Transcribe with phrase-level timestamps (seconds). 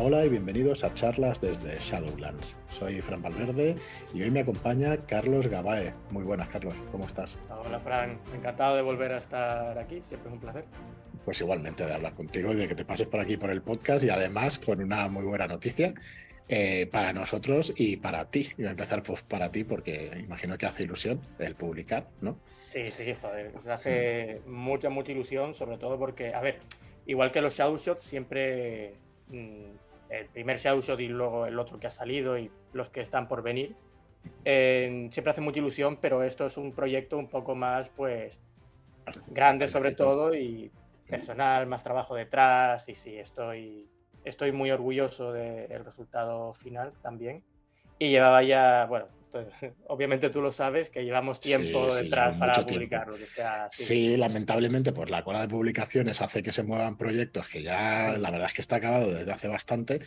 [0.00, 2.56] Hola y bienvenidos a charlas desde Shadowlands.
[2.70, 3.74] Soy Fran Valverde
[4.14, 5.92] y hoy me acompaña Carlos Gabae.
[6.12, 7.36] Muy buenas, Carlos, ¿cómo estás?
[7.50, 10.64] Hola, Fran, encantado de volver a estar aquí, siempre es un placer.
[11.24, 14.04] Pues igualmente de hablar contigo y de que te pases por aquí por el podcast
[14.04, 15.92] y además con una muy buena noticia
[16.46, 18.50] eh, para nosotros y para ti.
[18.52, 22.38] Y voy a empezar pues, para ti porque imagino que hace ilusión el publicar, ¿no?
[22.68, 26.60] Sí, sí, joder, hace mucha, mucha ilusión, sobre todo porque, a ver,
[27.04, 28.94] igual que los Shadow Shots, siempre
[29.26, 33.28] mm, el primer Shadowshot y luego el otro que ha salido y los que están
[33.28, 33.76] por venir.
[34.44, 38.40] siempre hace mucha ilusión, pero esto es un proyecto un poco más, pues,
[39.28, 40.70] grande sobre todo y
[41.08, 43.88] personal, más trabajo detrás y sí, estoy,
[44.24, 47.42] estoy muy orgulloso del resultado final también.
[47.98, 49.06] Y llevaba ya, bueno,
[49.88, 53.16] obviamente tú lo sabes, que llevamos tiempo detrás para publicarlo.
[53.70, 54.16] sí.
[54.16, 58.46] lamentablemente, pues la cola de publicaciones hace que se muevan proyectos que ya la verdad
[58.46, 60.00] es que está acabado desde hace bastante,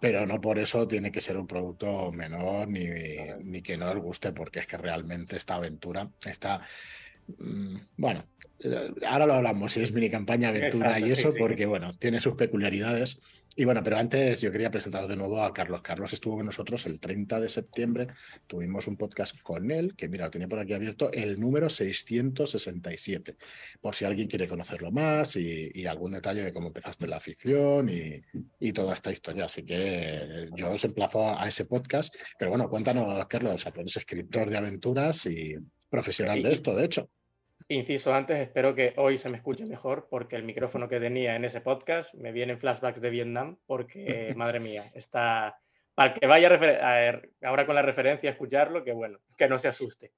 [0.00, 2.86] pero no por eso tiene que ser un producto menor ni,
[3.42, 6.60] ni que no os guste, porque es que realmente esta aventura está
[7.96, 8.24] bueno,
[8.60, 12.34] eh, ahora lo hablamos, si es mini campaña, aventura y eso, porque bueno, tiene sus
[12.34, 13.20] peculiaridades.
[13.56, 15.82] Y bueno, pero antes yo quería presentaros de nuevo a Carlos.
[15.82, 18.06] Carlos estuvo con nosotros el 30 de septiembre.
[18.46, 23.36] Tuvimos un podcast con él, que mira, lo tenía por aquí abierto, el número 667.
[23.80, 28.72] Por si alguien quiere conocerlo más y, algún detalle de cómo empezaste la afición y,
[28.72, 29.46] toda esta historia.
[29.46, 32.14] Así que yo os emplazo a, ese podcast.
[32.38, 35.56] Pero bueno, cuéntanos, Carlos, o sea, eres escritor de aventuras y
[35.90, 37.10] profesional de esto, de hecho.
[37.68, 41.44] Inciso antes, espero que hoy se me escuche mejor porque el micrófono que tenía en
[41.44, 45.60] ese podcast me vienen flashbacks de Vietnam porque, madre mía, está...
[45.94, 46.48] Para que vaya
[47.42, 50.12] ahora con la referencia a escucharlo, que bueno, que no se asuste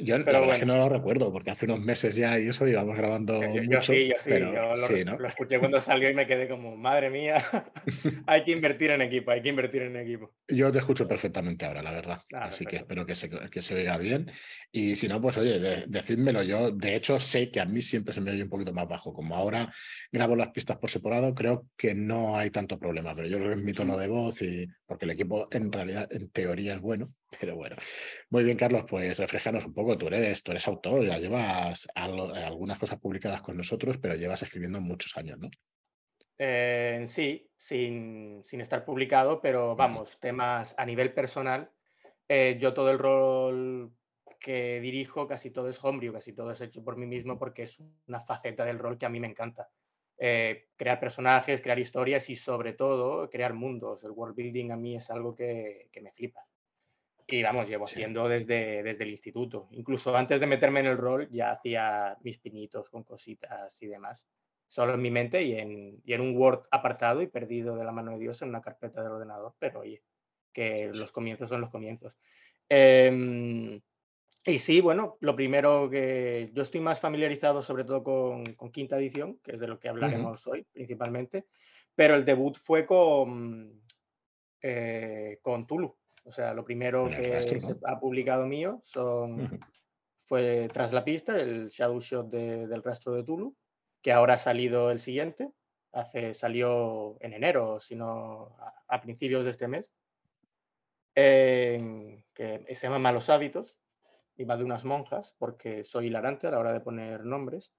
[0.00, 2.66] yo pero la es que no lo recuerdo, porque hace unos meses ya y eso
[2.66, 3.40] íbamos grabando.
[3.52, 4.74] Yo, mucho, sí, yo sí, yo
[5.18, 7.36] lo, escuché cuando salió y me quedé como, madre mía,
[8.26, 10.34] hay que invertir en equipo, hay que invertir en equipo.
[10.48, 12.22] Yo te escucho perfectamente ahora, la verdad.
[12.32, 14.30] Ah, Así que espero que se, que se oiga bien.
[14.72, 16.42] Y si no, pues oye, decídmelo.
[16.42, 19.12] Yo, de hecho, sé que a mí siempre se me oye un poquito más bajo.
[19.12, 19.72] Como ahora
[20.10, 23.58] grabo las pistas por separado, creo que no hay tanto problema, pero yo creo que
[23.58, 27.06] es mi tono de voz y porque el equipo en realidad, en teoría, es bueno.
[27.40, 27.76] Pero bueno,
[28.30, 29.98] muy bien, Carlos, pues reflejanos un poco.
[29.98, 34.80] Tú eres, tú eres autor, ya llevas algunas cosas publicadas con nosotros, pero llevas escribiendo
[34.80, 35.50] muchos años, ¿no?
[36.38, 41.70] Eh, sí, sin, estar publicado, pero vamos, temas a nivel personal.
[42.28, 43.92] Eh, yo todo el rol
[44.40, 47.82] que dirijo, casi todo es homebrew, casi todo es hecho por mí mismo porque es
[48.06, 49.70] una faceta del rol que a mí me encanta.
[50.18, 54.04] Eh, crear personajes, crear historias y sobre todo crear mundos.
[54.04, 56.46] El world building a mí es algo que me flipa.
[57.28, 59.68] Y vamos, llevo haciendo desde, desde el instituto.
[59.72, 64.28] Incluso antes de meterme en el rol ya hacía mis pinitos con cositas y demás.
[64.68, 67.92] Solo en mi mente y en, y en un Word apartado y perdido de la
[67.92, 69.54] mano de Dios en una carpeta del ordenador.
[69.58, 70.02] Pero oye,
[70.52, 72.16] que los comienzos son los comienzos.
[72.68, 73.80] Em,
[74.46, 78.96] y sí, bueno, lo primero que yo estoy más familiarizado sobre todo con, con quinta
[78.96, 81.46] edición, que es de lo que hablaremos hoy principalmente,
[81.94, 83.82] pero el debut fue con,
[84.62, 89.60] eh, con Tulu, o sea, lo primero que se ha publicado mío son,
[90.24, 93.56] fue Tras la pista, el shadow shot del rastro de Tulu,
[94.02, 95.52] que ahora ha salido el siguiente.
[95.92, 98.56] Hace, salió en enero, sino
[98.88, 99.92] a, principios de este mes.
[101.14, 102.24] que
[102.66, 103.78] se llama Malos Hábitos
[104.36, 107.72] y va de unas monjas, porque soy hilarante a la hora de poner nombres.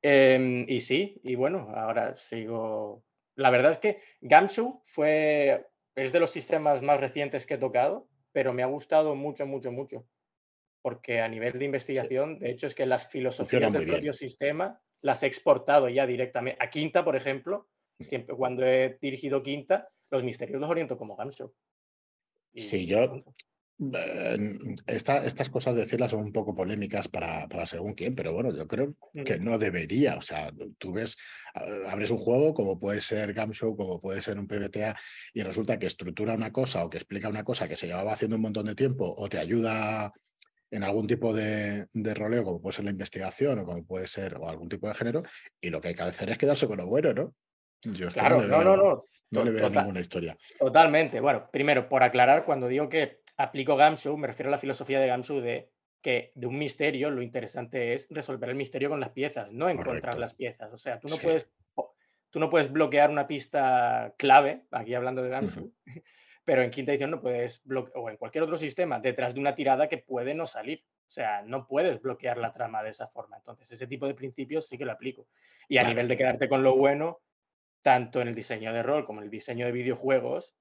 [0.00, 3.04] Em, y sí, y bueno, ahora sigo.
[3.34, 8.08] La verdad es que Gamshu fue es de los sistemas más recientes que he tocado,
[8.32, 10.06] pero me ha gustado mucho, mucho, mucho.
[10.80, 15.22] Porque a nivel de investigación, de hecho, es que las filosofías del propio sistema las
[15.22, 16.62] he exportado ya directamente.
[16.62, 17.68] A Quinta, por ejemplo,
[18.00, 21.54] siempre cuando he dirigido Quinta, los misterios los oriento como Ganso.
[22.54, 23.22] Sí, yo,
[24.86, 28.94] estas cosas decirlas son un poco polémicas para, según quién, pero bueno, yo creo
[29.24, 30.16] que no debería.
[30.16, 31.16] O sea, tú ves,
[31.88, 34.96] abres un juego como puede ser Gamshow, como puede ser un PBTA,
[35.34, 38.36] y resulta que estructura una cosa o que explica una cosa que se llevaba haciendo
[38.36, 40.12] un montón de tiempo o te ayuda
[40.70, 44.48] en algún tipo de, roleo, como puede ser la investigación o como puede ser o
[44.48, 45.22] algún tipo de género,
[45.60, 47.34] y lo que hay que hacer es quedarse con lo bueno, ¿no?
[47.84, 49.04] Yo claro, no, no, no.
[49.32, 50.36] No le veo ninguna historia.
[50.58, 51.18] Totalmente.
[51.18, 55.06] Bueno, primero, por aclarar, cuando digo que aplico Gamsu, me refiero a la filosofía de
[55.06, 55.70] Gamsu de
[56.02, 60.18] que de un misterio lo interesante es resolver el misterio con las piezas, no encontrar
[60.18, 60.72] las piezas.
[60.72, 61.48] O sea, tú no, puedes,
[62.30, 65.72] tú no puedes bloquear una pista clave, aquí hablando de Gamsu,
[66.44, 69.54] pero en quinta edición no puedes bloquear, o en cualquier otro sistema, detrás de una
[69.54, 70.84] tirada que puede no salir.
[71.06, 73.36] O sea, no puedes bloquear la trama de esa forma.
[73.36, 75.28] Entonces, ese tipo de principios sí que lo aplico.
[75.68, 77.20] Y a nivel de quedarte con lo bueno,
[77.82, 80.56] tanto en el diseño de rol como en el diseño de videojuegos,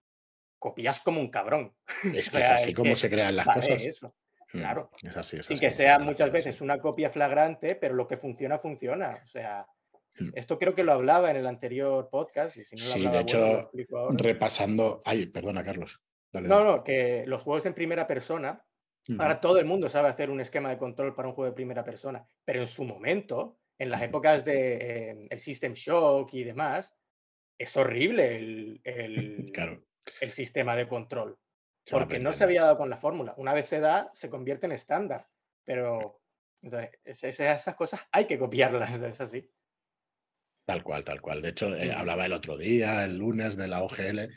[0.62, 1.74] copias como un cabrón.
[2.16, 3.84] Es que es así como se crean las cosas.
[3.84, 4.16] Eso.
[4.54, 4.90] Mm, claro.
[5.04, 9.18] Es así, Sin que sea muchas veces una copia flagrante, pero lo que funciona, funciona.
[9.24, 9.66] O sea,
[10.20, 10.30] mm.
[10.36, 12.56] esto creo que lo hablaba en el anterior podcast.
[12.58, 13.72] Y si no sí, de hecho,
[14.12, 15.02] repasando.
[15.04, 16.00] Ay, perdona, Carlos.
[16.32, 18.64] no, no, que los juegos en primera persona,
[19.18, 21.84] ahora todo el mundo sabe hacer un esquema de control para un juego de primera
[21.84, 26.96] persona, pero en su momento, en las épocas de eh, el System Shock y demás,
[27.58, 29.84] es horrible el, el, claro
[30.20, 31.38] el sistema de control.
[31.90, 33.34] porque no se había dado con la fórmula.
[33.38, 35.28] Una vez se da, se convierte en estándar.
[35.64, 36.22] Pero
[37.04, 39.50] esas cosas hay que copiarlas, es así.
[40.66, 41.42] Tal cual, tal cual.
[41.42, 44.30] De hecho, eh, hablaba el otro día, el lunes, de la OGL,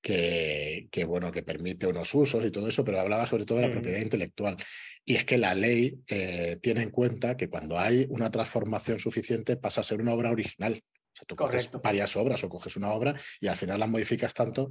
[0.00, 3.72] que, bueno, que permite unos usos y todo eso, pero hablaba sobre todo de la
[3.72, 4.56] propiedad intelectual.
[5.04, 9.56] Y es que la ley eh, tiene en cuenta que cuando hay una transformación suficiente
[9.56, 10.82] pasa a ser una obra original.
[10.82, 14.32] O sea, tú coges varias obras o coges una obra y al final la modificas
[14.34, 14.68] tanto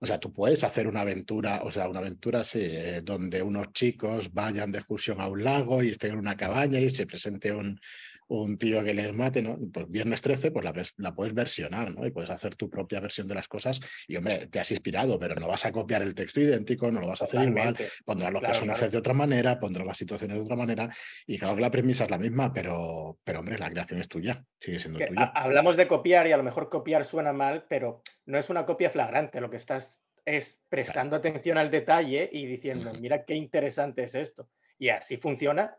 [0.00, 3.72] o sea, tú puedes hacer una aventura, o sea, una aventura así, eh, donde unos
[3.72, 7.52] chicos vayan de excursión a un lago y estén en una cabaña y se presente
[7.52, 7.80] un,
[8.28, 9.58] un tío que les mate, ¿no?
[9.72, 12.06] Pues viernes 13, pues la, la, puedes versionar, ¿no?
[12.06, 15.34] Y puedes hacer tu propia versión de las cosas y, hombre, te has inspirado, pero
[15.34, 18.42] no vas a copiar el texto idéntico, no lo vas a hacer igual, pondrás los
[18.42, 20.88] personajes de otra manera, pondrás las situaciones de otra manera
[21.26, 24.44] y claro que la premisa es la misma, pero, pero hombre, la creación es tuya,
[24.60, 25.32] sigue siendo tuya.
[25.34, 28.90] Hablamos de copiar y a lo mejor copiar suena mal, pero no es una copia
[28.90, 34.14] flagrante, lo que estás es prestando atención al detalle y diciendo, mira qué interesante es
[34.14, 34.50] esto.
[34.78, 35.78] Y así funciona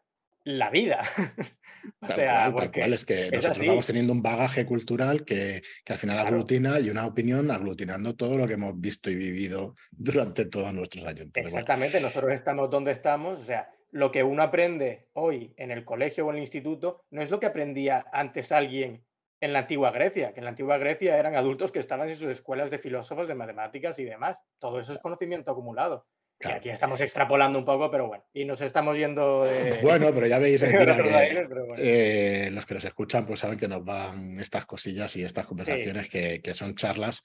[0.58, 1.00] la vida.
[2.02, 6.20] o sea, tal cual, es que nosotros vamos teniendo un bagaje cultural que, al final
[6.20, 11.06] aglutina y una opinión aglutinando todo lo que hemos visto y vivido durante todos nuestros
[11.06, 11.28] años.
[11.34, 16.26] Exactamente, nosotros estamos donde estamos, o sea, lo que uno aprende hoy en el colegio
[16.26, 19.04] o en el instituto no es lo que aprendía antes alguien
[19.42, 22.28] en la antigua Grecia, que en la antigua Grecia eran adultos que estaban en sus
[22.28, 24.38] escuelas de filósofos, de matemáticas y demás.
[24.60, 26.06] Todo eso es conocimiento acumulado
[26.48, 29.80] aquí estamos extrapolando un poco, pero bueno, y nos estamos yendo de...
[29.84, 31.48] Bueno, pero ya veis, que,
[31.78, 36.08] eh, los que nos escuchan pues saben que nos van estas cosillas y estas conversaciones
[36.08, 37.24] Que, son charlas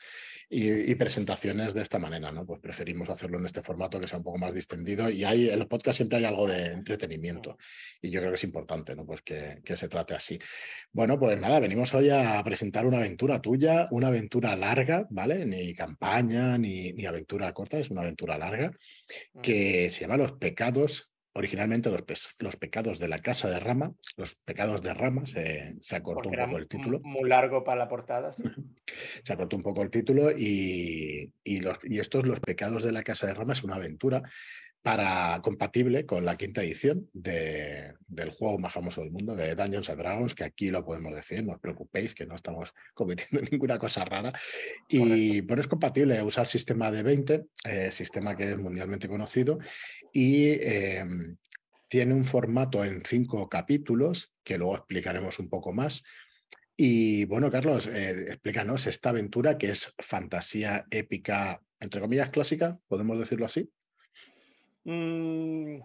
[0.51, 2.45] y, presentaciones de esta manera, ¿no?
[2.47, 5.59] Pues preferimos hacerlo en este formato que sea un poco más distendido y hay, en
[5.59, 7.57] los podcasts siempre hay algo de entretenimiento
[8.03, 9.07] y yo creo que es importante, ¿no?
[9.07, 10.39] Pues que, se trate así.
[10.93, 15.45] Bueno, pues nada, venimos hoy a presentar una aventura tuya, una aventura larga, ¿vale?
[15.47, 18.71] Ni campaña ni, ni aventura corta, es una aventura larga
[19.43, 22.05] que se llama Los pecados, originalmente los,
[22.39, 26.37] los, pecados de la casa de Rama, los pecados de Rama, se, se acortó un
[26.37, 27.01] poco el título.
[27.03, 28.31] Muy largo para la portada.
[29.25, 33.03] Se acortó un poco el título y, y, los, y estos, los pecados de la
[33.03, 34.23] casa de Rama, es una aventura
[34.85, 39.89] para compatible con la quinta edición de, del juego más famoso del mundo, de Dungeons
[39.89, 43.79] and Dragons, que aquí lo podemos decir, no os preocupéis, que no estamos cometiendo ninguna
[43.79, 44.31] cosa rara.
[44.87, 49.59] Y bueno, es compatible usar sistema de 20, eh, sistema que es mundialmente conocido,
[50.13, 51.39] y em,
[51.89, 56.05] tiene un formato en cinco capítulos, que luego explicaremos un poco más.
[56.77, 63.19] Y bueno, Carlos, eh, explícanos esta aventura que es fantasía épica, entre comillas, clásica, podemos
[63.19, 63.71] decirlo así.
[64.85, 65.81] Mm,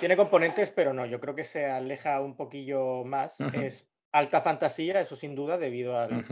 [0.00, 3.40] tiene componentes, pero no, yo creo que se aleja un poquillo más.
[3.40, 6.24] Es alta fantasía, eso sin duda, debido al,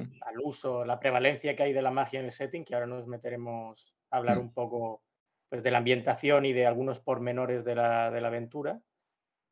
[0.43, 3.95] uso, la prevalencia que hay de la magia en el setting, que ahora nos meteremos
[4.11, 4.41] a hablar mm.
[4.41, 5.03] un poco
[5.49, 8.81] pues, de la ambientación y de algunos pormenores de la, de la aventura.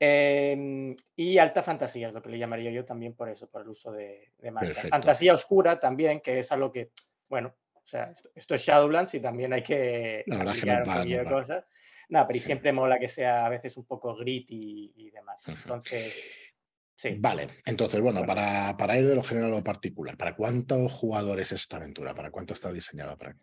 [0.01, 3.69] Em, y alta fantasía es lo que le llamaría yo también por eso, por el
[3.69, 4.75] uso de, magia.
[4.91, 6.91] Fantasía oscura también, que es algo que,
[7.29, 11.65] bueno, o sea, esto, es Shadowlands y también hay que la verdad que de cosas.
[12.09, 15.43] No, pero siempre mola que sea a veces un poco grit y, demás.
[15.49, 16.15] Entonces,
[16.95, 17.17] sí.
[17.19, 21.53] Vale, entonces, bueno, Para, para, ir de lo general a lo particular, ¿para cuántos jugadores
[21.53, 22.15] esta aventura?
[22.15, 23.17] ¿Para cuánto está diseñada?
[23.17, 23.37] Para...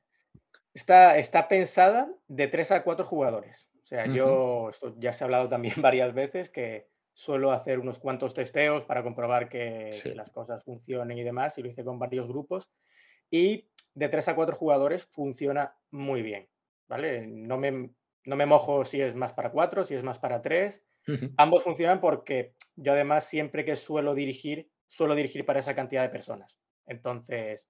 [0.73, 3.67] Está, está pensada de tres a cuatro jugadores.
[3.81, 7.99] O sea, yo, esto ya se ha hablado también varias veces, que suelo hacer unos
[7.99, 11.99] cuantos testeos para comprobar que, que, las cosas funcionen y demás, y lo hice con
[11.99, 12.71] varios grupos.
[13.29, 16.47] Y de tres a cuatro jugadores funciona muy bien,
[16.87, 17.27] ¿vale?
[17.27, 17.91] No me,
[18.25, 20.83] no me mojo si es más para cuatro, si es más para tres.
[21.37, 26.09] Ambos funcionan porque yo además siempre que suelo dirigir, suelo dirigir para esa cantidad de
[26.09, 26.59] personas.
[26.85, 27.69] Entonces,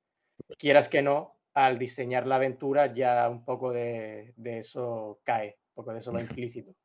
[0.57, 5.93] quieras que no, al diseñar la aventura ya un poco de, eso cae, un poco
[5.93, 6.75] de eso va implícito.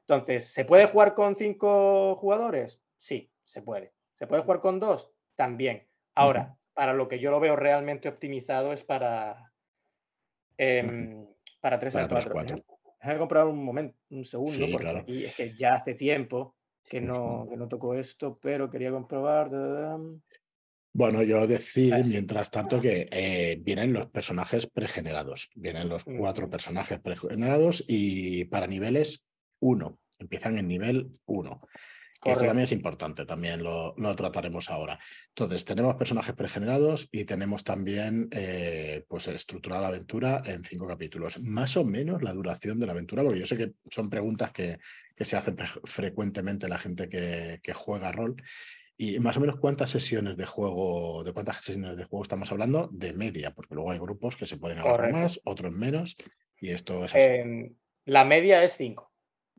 [0.00, 2.82] Entonces, ¿se puede jugar con cinco jugadores?
[2.96, 3.92] Sí, se puede.
[4.12, 5.10] ¿Se puede jugar con dos?
[5.36, 5.86] También.
[6.14, 9.52] Ahora, para lo que yo lo veo realmente optimizado es para,
[10.56, 11.26] em,
[11.60, 12.08] para tres a
[13.02, 13.08] cuatro.
[13.08, 16.54] Déjame comprar un momento, un segundo, porque aquí es que ya hace tiempo
[16.88, 19.50] que no, que no toco esto, pero quería comprobar.
[20.94, 25.48] Bueno, yo decir, mientras tanto, que eh, vienen los personajes pregenerados.
[25.54, 29.26] Vienen los cuatro personajes pregenerados y para niveles
[29.60, 29.98] uno.
[30.18, 31.10] Empiezan en nivel
[32.24, 34.98] Esto también es importante, también lo, trataremos ahora.
[35.28, 41.40] Entonces, tenemos personajes pregenerados y tenemos también eh, pues estructurada la aventura en cinco capítulos.
[41.40, 44.78] Más o menos la duración de la aventura, porque yo sé que son preguntas que,
[45.16, 48.36] que se hacen frecuentemente la gente que, que juega rol.
[48.96, 52.88] Y más o menos cuántas sesiones de juego, de cuántas sesiones de juego estamos hablando
[52.92, 56.16] de media, porque luego hay grupos que se pueden agarrar más, otros menos,
[56.60, 57.24] y esto es así.
[57.28, 57.74] Em,
[58.04, 59.11] la media es cinco.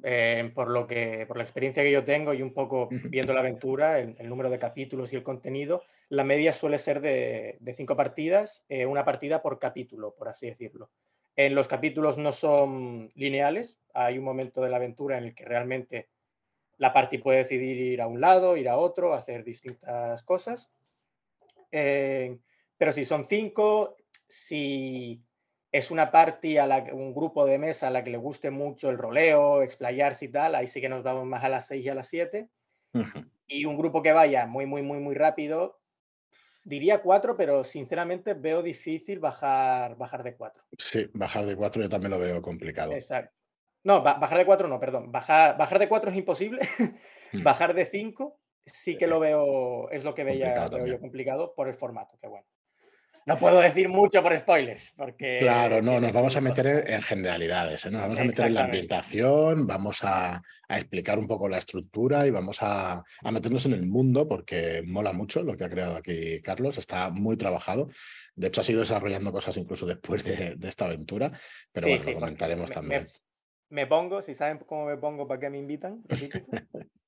[0.05, 3.39] Eh, por lo que, por la experiencia que yo tengo y un poco viendo la
[3.39, 8.65] aventura, el, número de capítulos y el contenido, la media suele ser de, cinco partidas,
[8.67, 10.89] eh, una partida por capítulo, por así decirlo.
[11.37, 15.45] En los capítulos no son lineales, hay un momento de la aventura en el que
[15.45, 16.09] realmente
[16.77, 20.69] la party puede decidir ir a un lado, ir a otro, hacer distintas cosas.
[21.71, 22.37] Eh,
[22.77, 23.95] pero si son cinco,
[24.27, 25.23] si
[25.73, 28.91] es una party, a la, un grupo de mesa a la que le guste mucho
[28.91, 31.89] el roleo, explayarse y tal, ahí sí que nos vamos más a las 6 y
[31.89, 32.47] a las 7.
[33.47, 35.79] Y un grupo que vaya muy, muy, muy, muy rápido,
[36.63, 40.63] diría 4, pero sinceramente veo difícil bajar, bajar de 4.
[40.77, 42.93] Sí, bajar de 4 yo también lo veo complicado.
[42.93, 43.33] Exacto.
[43.83, 45.11] No, bajar de 4 no, perdón.
[45.11, 46.61] Bajar, bajar de 4 es imposible.
[47.31, 47.43] Hmm.
[47.43, 51.67] bajar de 5 sí que lo veo, es lo que veía, veo yo complicado por
[51.67, 52.45] el formato, que bueno.
[53.25, 55.37] No puedo decir mucho por spoilers, porque...
[55.39, 57.91] Claro, no, nos vamos a meter en generalidades, ¿eh?
[57.91, 62.31] nos vamos a meter en la ambientación, vamos a, explicar un poco la estructura y
[62.31, 66.77] vamos a, meternos en el mundo porque mola mucho lo que ha creado aquí Carlos,
[66.77, 67.87] está muy trabajado.
[68.35, 71.31] De hecho, ha sido desarrollando cosas incluso después de, esta aventura,
[71.71, 73.22] pero bueno, lo comentaremos también me
[73.87, 76.03] pongo, si saben cómo me pongo, ¿para qué me invitan?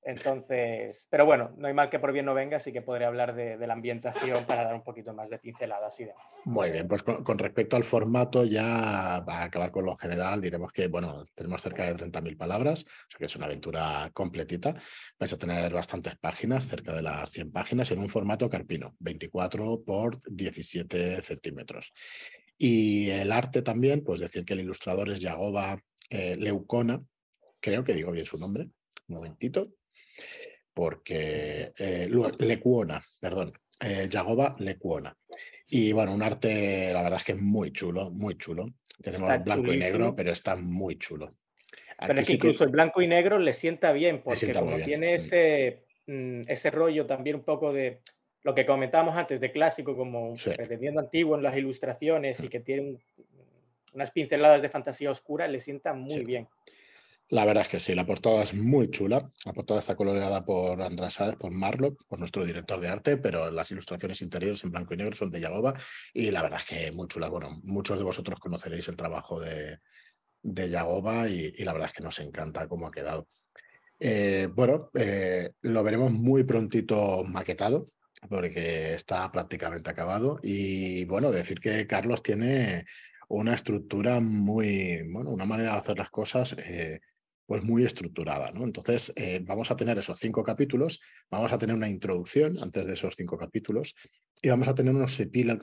[0.06, 3.34] Entonces, pero bueno, no hay mal que por bien no venga, así que podré hablar
[3.34, 6.38] de, la ambientación para dar un poquito más de pinceladas y demás.
[6.44, 10.70] Muy bien, pues con, respecto al formato, ya va a acabar con lo general, diremos
[10.70, 14.74] que, bueno, tenemos cerca de 30.000 palabras, o sea que es una aventura completita.
[15.18, 19.82] Vais a tener bastantes páginas, cerca de las 100 páginas, en un formato carpino, 24
[19.84, 21.92] por 17 centímetros.
[22.56, 27.02] Y el arte también, pues decir que el ilustrador es Yagoba eh, Leucona,
[27.60, 28.68] creo que digo bien su nombre,
[29.08, 29.72] un momentito,
[30.72, 32.08] porque eh,
[32.38, 35.16] Lecuona, perdón, eh, Yagoba Lecuona.
[35.68, 38.66] Y bueno, un arte, la verdad es que es muy chulo, muy chulo.
[39.02, 41.34] Tenemos blanco y negro, pero está muy chulo.
[41.98, 45.14] pero es que incluso el blanco y negro le sienta bien, porque como tiene mm.
[45.14, 48.00] ese, mm, ese rollo también un poco de
[48.42, 52.82] lo que comentábamos antes de clásico, como pretendiendo antiguo en las ilustraciones y que tiene
[52.90, 53.00] un,
[53.96, 56.48] unas pinceladas de fantasía oscura, le sientan muy bien.
[57.28, 59.28] La verdad es que sí, la portada es muy chula.
[59.44, 63.50] La portada está coloreada por András Sáez, por Marlock, por nuestro director de arte, pero
[63.50, 65.74] las ilustraciones interiores en blanco y negro son de Yagoba
[66.14, 67.28] y la verdad es que muy chula.
[67.28, 69.80] Bueno, muchos de vosotros conoceréis el trabajo de,
[70.42, 73.26] de Yagoba y, la verdad es que nos encanta cómo ha quedado.
[73.98, 77.88] Eh, bueno, eh, lo veremos muy prontito maquetado,
[78.28, 80.38] porque está prácticamente acabado.
[80.42, 82.86] Y bueno, decir que Carlos tiene
[83.28, 87.00] una estructura muy, bueno, una manera de hacer las cosas eh,
[87.46, 88.64] pues muy estructurada, ¿no?
[88.64, 92.94] Entonces, eh, vamos a tener esos cinco capítulos, vamos a tener una introducción antes de
[92.94, 93.94] esos cinco capítulos
[94.42, 95.18] y vamos a tener unos,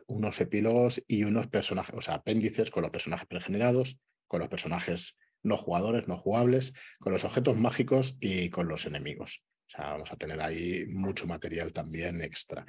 [0.07, 5.17] unos epílogos y unos personajes, o sea, apéndices con los personajes pregenerados, con los personajes
[5.43, 9.43] no jugadores, no jugables, con los objetos mágicos y con los enemigos.
[9.67, 12.65] O sea, vamos a tener ahí mucho material también extra.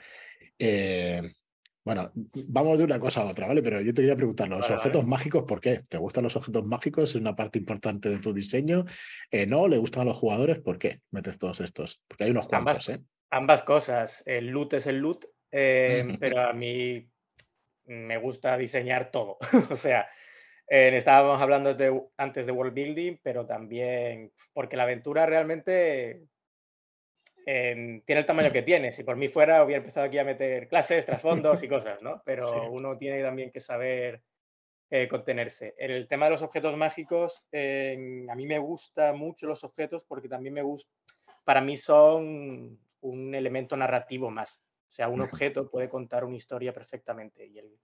[0.58, 1.22] Eh,
[1.84, 2.10] bueno,
[2.48, 3.62] vamos de una cosa a otra, ¿vale?
[3.62, 5.82] Pero yo te quería preguntar, los objetos mágicos, ¿por qué?
[5.86, 7.10] ¿Te gustan los objetos mágicos?
[7.10, 8.86] ¿Es una parte importante de tu diseño?
[9.30, 9.68] Eh, ¿No?
[9.68, 10.60] ¿Le gustan a los jugadores?
[10.60, 12.00] ¿Por qué metes todos estos?
[12.08, 13.04] Porque hay unos cuantos, ambas, ¿eh?
[13.30, 14.22] Ambas cosas.
[14.24, 17.06] El loot es el loot, em, pero a mí
[17.84, 19.36] me gusta diseñar todo.
[19.70, 20.08] o sea,
[20.66, 21.76] estábamos hablando
[22.16, 26.22] antes de world building, pero también porque la aventura realmente
[27.44, 28.92] tiene el tamaño que tiene.
[28.92, 32.22] Si por mí fuera, hubiera empezado aquí a meter clases, trasfondos y cosas, ¿no?
[32.24, 34.22] Pero uno tiene también que saber
[34.90, 35.74] eh, contenerse.
[35.78, 40.28] En el tema de los objetos mágicos, a mí me gustan mucho los objetos porque
[40.28, 40.90] también me gusta,
[41.44, 44.60] para mí son un elemento narrativo más.
[44.88, 47.46] O sea, un objeto puede contar una historia perfectamente.
[47.46, 47.78] Y el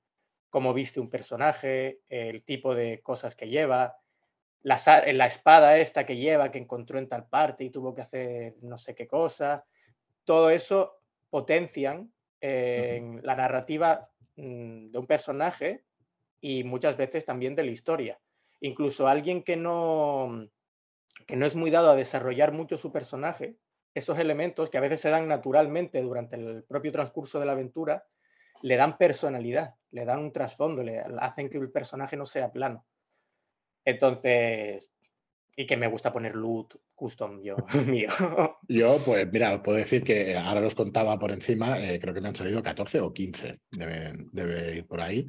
[0.49, 3.97] cómo viste un personaje, el tipo de cosas que lleva,
[4.63, 4.81] la,
[5.13, 8.77] la, espada esta que lleva, que encontró en tal parte y tuvo que hacer no
[8.77, 9.65] sé qué cosa,
[10.25, 11.01] todo eso
[11.31, 12.13] potencian
[12.43, 15.85] la narrativa mm, de un personaje
[16.41, 18.19] y muchas veces también de la historia.
[18.61, 20.49] Incluso alguien que no,
[21.27, 23.57] que no es muy dado a desarrollar mucho su personaje,
[23.95, 28.05] esos elementos que a veces se dan naturalmente durante el propio transcurso de la aventura,
[28.63, 32.85] le dan personalidad, le dan un trasfondo, le hacen que el personaje no sea plano.
[33.85, 34.91] Entonces,
[35.57, 37.57] y que me gusta poner loot custom yo
[37.87, 38.09] mío.
[38.69, 42.29] Yo, pues mira, puedo decir que ahora los contaba por encima, eh, creo que me
[42.29, 45.27] han salido 14 o 15, debe, ir por ahí.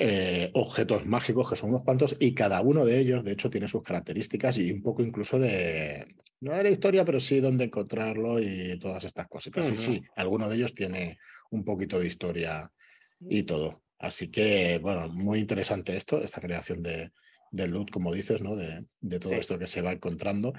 [0.00, 3.66] Eh, objetos mágicos, que son unos cuantos, y cada uno de ellos, de hecho, tiene
[3.66, 6.06] sus características y un poco incluso de,
[6.40, 9.70] no de la historia, pero sí dónde encontrarlo y todas estas cositas.
[9.72, 11.18] Y sí, alguno de ellos tiene
[11.50, 12.70] un poquito de historia
[13.20, 13.82] y todo.
[13.98, 17.10] Así que, bueno, muy interesante esto, esta creación de,
[17.50, 18.56] del loot, como dices, ¿no?
[18.56, 18.84] De,
[19.18, 20.52] todo esto que se va encontrando.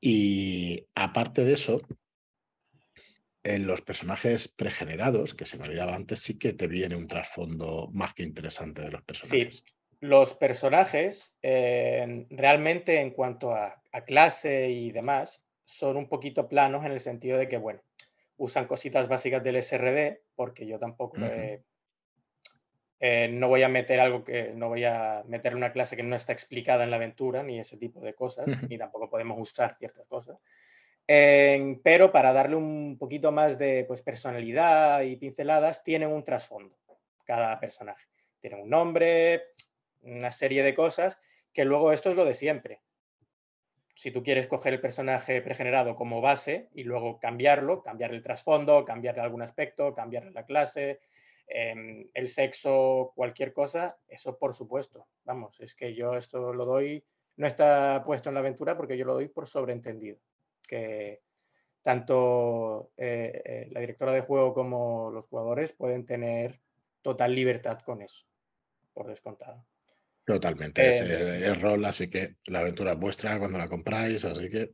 [0.00, 1.80] Y aparte de eso,
[3.44, 7.88] en los personajes pregenerados, que se me olvidaba antes, sí que te viene un trasfondo
[7.92, 9.58] más que interesante de los personajes.
[9.58, 16.84] Sí, los personajes eh, realmente en cuanto a, clase y demás son un poquito planos
[16.86, 17.82] en el sentido de que, bueno,
[18.36, 21.18] usan cositas básicas del SRD, porque yo tampoco
[23.04, 26.14] eh, no voy a meter algo que no voy a meter una clase que no
[26.14, 30.06] está explicada en la aventura, ni ese tipo de cosas, ni tampoco podemos usar ciertas
[30.06, 30.38] cosas.
[31.04, 36.78] pero para darle un poquito más de pues, personalidad y pinceladas, tienen un trasfondo
[37.24, 38.06] cada personaje.
[38.40, 39.46] Tienen un nombre,
[40.02, 41.18] una serie de cosas,
[41.52, 42.82] que luego esto es lo de siempre.
[43.96, 48.84] Si tú quieres coger el personaje pregenerado como base y luego cambiarlo, cambiar el trasfondo,
[48.84, 51.00] cambiarle algún aspecto, cambiarle la clase,
[51.46, 55.06] Em, el sexo, cualquier cosa, eso por supuesto.
[55.24, 57.04] Vamos, es que yo esto lo doy,
[57.36, 60.18] no está puesto en la aventura porque yo lo doy por sobreentendido.
[60.66, 61.20] Que
[61.82, 66.60] tanto eh, eh, la directora de juego como los jugadores pueden tener
[67.02, 68.24] total libertad con eso,
[68.94, 69.66] por descontado.
[70.24, 74.48] Totalmente, es el em, rol, así que la aventura es vuestra cuando la compráis, así
[74.48, 74.72] que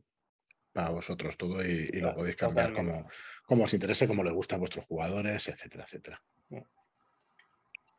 [0.73, 3.09] para vosotros todo y, lo podéis cambiar como,
[3.47, 6.23] como os interese, como les gusta a vuestros jugadores, etcétera, etcétera.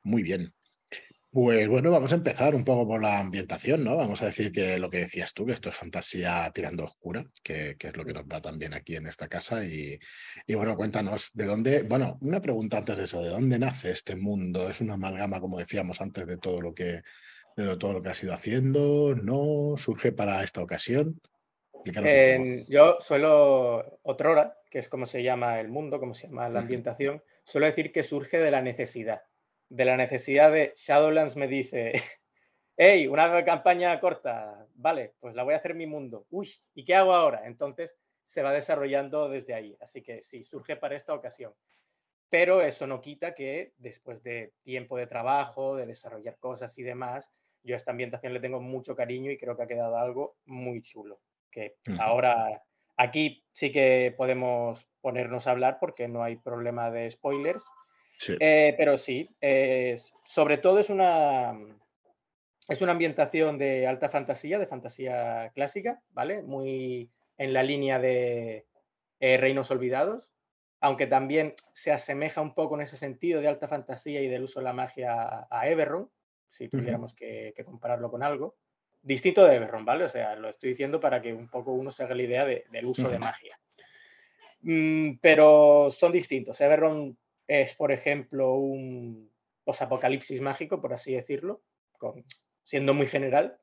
[0.04, 0.54] Muy bien.
[1.32, 3.96] Pues bueno, vamos a empezar un poco por la ambientación, ¿no?
[3.96, 7.76] Vamos a decir que lo que decías tú, que esto es fantasía tirando oscura, que,
[7.80, 9.64] es lo que nos va también aquí en esta casa.
[9.64, 10.00] Y,
[10.56, 11.84] bueno, cuéntanos, ¿de dónde?
[11.84, 14.68] Bueno, una pregunta antes de eso, ¿de dónde nace este mundo?
[14.72, 17.04] ¿Es una amalgama, como decíamos antes, de todo lo que,
[17.56, 19.14] de todo lo que has ido haciendo?
[19.14, 19.76] ¿No?
[19.78, 21.22] ¿Surge para esta ocasión?
[22.68, 27.24] Yo suelo, otrora, que es como se llama el mundo, como se llama la ambientación,
[27.44, 29.24] suelo decir que surge de la necesidad.
[29.70, 31.94] De la necesidad de Shadowlands me dice,
[32.78, 36.26] hey, una campaña corta, vale, pues la voy a hacer mi mundo.
[36.30, 37.46] Uy, ¿y qué hago ahora?
[37.46, 39.76] Entonces se va desarrollando desde ahí.
[39.80, 41.54] Así que sí, surge para esta ocasión.
[42.30, 47.32] Pero eso no quita que después de tiempo de trabajo, de desarrollar cosas y demás,
[47.64, 50.82] yo a esta ambientación le tengo mucho cariño y creo que ha quedado algo muy
[50.82, 51.20] chulo
[51.52, 52.64] que ahora
[52.98, 57.66] aquí sí que podemos ponernos a hablar porque no hay problema de spoilers.
[58.40, 59.30] Eh, pero sí,
[60.26, 61.58] sobre todo es una,
[62.68, 66.42] es una ambientación de alta fantasía, de fantasía clásica, ¿vale?
[66.42, 68.68] Muy en la línea de
[69.22, 70.30] eh, Reinos Olvidados,
[70.82, 74.60] aunque también se asemeja un poco en ese sentido de alta fantasía y del uso
[74.60, 76.12] de la magia a Eberron,
[76.50, 78.58] si tuviéramos que compararlo con algo
[79.02, 80.06] distinto de Eberron, ¿vale?
[80.06, 82.86] O sea, lo estoy diciendo para que un poco uno se haga la idea del
[82.86, 83.60] uso de magia.
[84.62, 86.60] Mm, pero son distintos.
[86.62, 89.32] Eberron es, por ejemplo, un
[89.64, 91.62] posapocalipsis mágico, por así decirlo,
[92.64, 93.60] siendo muy general.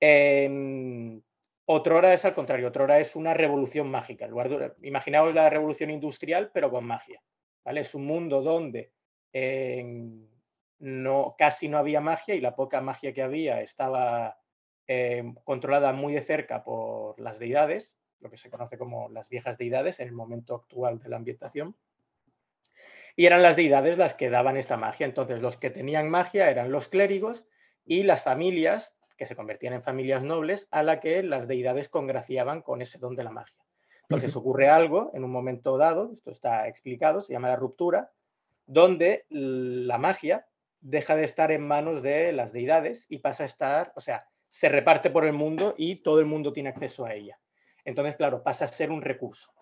[0.00, 1.20] Eh,
[1.68, 4.28] Otrora es al contrario, Otrora es una revolución mágica.
[4.82, 7.20] imaginaos la revolución industrial, pero con magia.
[7.64, 7.80] ¿vale?
[7.80, 8.92] Es un mundo donde
[10.78, 14.38] no, casi no había magia y la poca magia que había estaba
[14.88, 19.58] eh, controlada muy de cerca por las deidades, lo que se conoce como las viejas
[19.58, 21.76] deidades en el momento actual de la ambientación.
[23.16, 25.06] Y eran las deidades las que daban esta magia.
[25.06, 27.46] Entonces, los que tenían magia eran los clérigos
[27.84, 32.62] y las familias, que se convertían en familias nobles, a la que las deidades congraciaban
[32.62, 33.56] con ese don de la magia.
[34.02, 38.12] Entonces, ocurre algo en un momento dado, esto está explicado, se llama la ruptura,
[38.66, 40.46] donde la magia
[40.80, 44.70] deja de estar en manos de las deidades y pasa a estar, o sea, se
[44.70, 47.38] reparte por el mundo y todo el mundo tiene acceso a ella.
[47.84, 49.52] Entonces, claro, pasa a ser un recurso.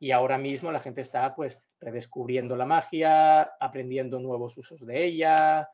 [0.00, 5.70] Y ahora mismo la gente está pues redescubriendo la magia, aprendiendo nuevos usos de ella,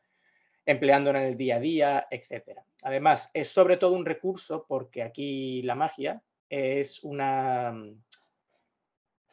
[0.65, 2.61] empleándola en el día a día, etc.
[2.83, 7.75] Además, es sobre todo un recurso porque aquí la magia es una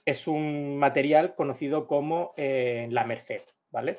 [0.04, 3.98] es un material conocido como eh, la merced, ¿vale?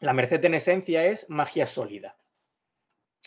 [0.00, 2.18] La merced en esencia es magia sólida.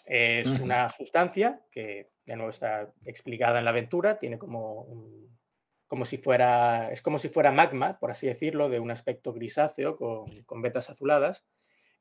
[0.06, 4.88] Es una sustancia que, de nuevo, está explicada en la aventura, tiene como
[5.88, 9.96] como si fuera, es como si fuera magma, por así decirlo, de un aspecto grisáceo
[9.96, 11.46] con, con vetas azuladas.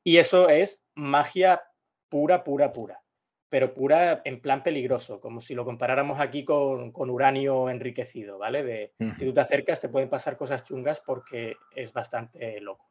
[0.03, 1.63] Y eso es magia
[2.09, 3.03] pura, pura, pura,
[3.49, 8.63] pero pura en plan peligroso, como si lo comparáramos aquí con, con uranio enriquecido, ¿vale?
[8.63, 12.89] De, Si tú te acercas te pueden pasar cosas chungas porque es bastante loco.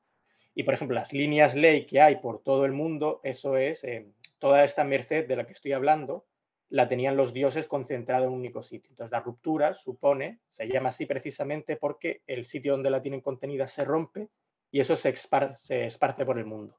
[0.54, 4.06] Y por ejemplo, las líneas ley que hay por todo el mundo, eso es eh,
[4.38, 6.26] toda esta merced de la que estoy hablando,
[6.68, 8.90] la tenían los dioses concentrada en un único sitio.
[8.90, 13.66] Entonces, la ruptura supone, se llama así precisamente porque el sitio donde la tienen contenida
[13.66, 14.28] se rompe
[14.70, 16.78] y eso se, esparce, por el mundo.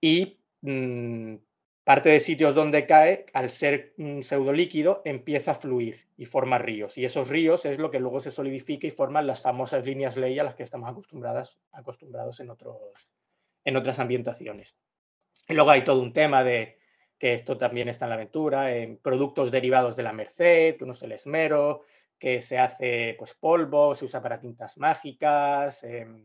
[0.00, 1.36] Y mm,
[1.84, 6.96] parte de sitios donde cae, al ser un pseudolíquido, empieza a fluir y forma ríos.
[6.96, 10.38] Y esos ríos es lo que luego se solidifica y forman las famosas líneas ley
[10.38, 13.08] a las que estamos acostumbradas, acostumbrados en, otros,
[13.64, 14.74] en otras ambientaciones.
[15.46, 16.78] Y luego hay todo un tema de
[17.18, 20.94] que esto también está en la aventura, en productos derivados de la merced, que uno
[20.94, 21.82] es el esmero,
[22.18, 26.24] que se hace pues polvo, se usa para tintas mágicas, em,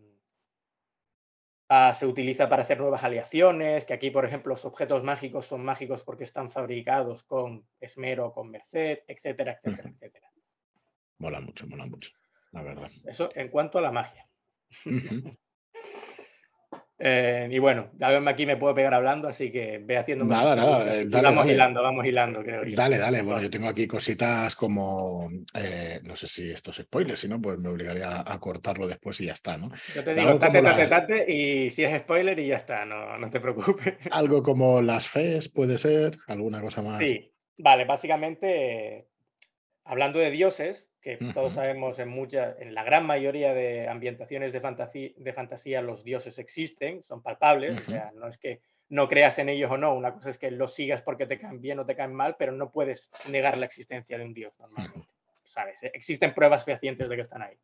[1.70, 5.64] ah, se utiliza para hacer nuevas aleaciones, que aquí, por ejemplo, los objetos mágicos son
[5.64, 10.32] mágicos porque están fabricados con esmero, con merced, etcétera, etcétera, etcétera.
[11.20, 12.12] Mola mucho, mola mucho,
[12.52, 12.90] la verdad.
[13.06, 14.28] Eso en cuanto a la magia.
[17.02, 17.92] Eh, y bueno,
[18.28, 20.26] aquí me puedo pegar hablando, así que ve haciendo.
[20.26, 20.94] Nada, nada.
[20.94, 22.64] Eh, vamos hilando, vamos hilando, creo.
[22.76, 23.22] Dale, dale.
[23.22, 25.30] Bueno, yo tengo aquí cositas como.
[25.54, 29.22] Eh, no sé si esto es spoiler, si no, pues me obligaría a cortarlo después
[29.22, 29.72] y ya está, ¿no?
[29.96, 33.30] Yo te digo, tate, tate, tate, y si es spoiler y ya está, no, no
[33.30, 33.96] te preocupes.
[34.12, 37.00] Algo como las fes, puede ser, alguna cosa más.
[37.00, 39.08] Sí, vale, básicamente,
[39.86, 44.60] hablando de dioses, que todos sabemos en, mucha, en la gran mayoría de ambientaciones de
[44.60, 48.60] fantasía, de fantasía los dioses existen, son palpables, o sea, no es que
[48.90, 51.62] no creas en ellos o no, una cosa es que los sigas porque te caen
[51.62, 55.08] bien o te caen mal, pero no puedes negar la existencia de un dios normalmente,
[55.44, 55.80] ¿sabes?
[55.84, 57.58] Existen pruebas fehacientes de que están ahí.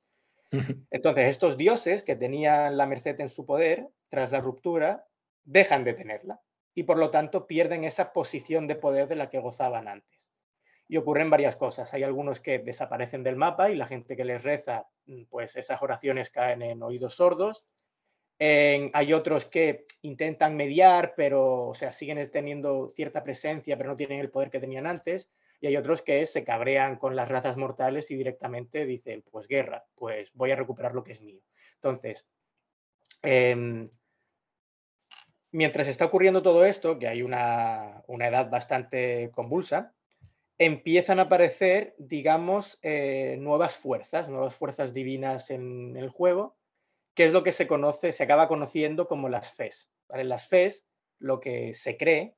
[0.90, 5.06] Entonces, estos dioses que tenían la merced en su poder, tras la ruptura,
[5.44, 6.40] dejan de tenerla
[6.74, 10.32] y por lo tanto pierden esa posición de poder de la que gozaban antes
[10.88, 11.94] y ocurren varias cosas.
[11.94, 15.82] Hay algunos que desaparecen del mapa y la gente que les reza, mm, pues esas
[15.82, 17.66] oraciones caen en oídos sordos.
[18.38, 24.20] hay otros que intentan mediar, pero o sea, siguen teniendo cierta presencia, pero no tienen
[24.20, 25.30] el poder que tenían antes.
[25.62, 29.86] Y hay otros que se cabrean con las razas mortales y directamente dicen, pues guerra,
[29.96, 31.40] pues voy a recuperar lo que es mío.
[31.76, 32.28] Entonces,
[33.24, 33.90] em,
[35.52, 39.95] mientras está ocurriendo todo esto, que hay una, una edad bastante convulsa,
[40.58, 46.58] empiezan a aparecer, digamos, eh, nuevas fuerzas, nuevas fuerzas divinas en el juego,
[47.14, 49.90] que es lo que se conoce, se acaba conociendo como las FES.
[50.10, 50.86] Las FES,
[51.20, 52.36] lo que se cree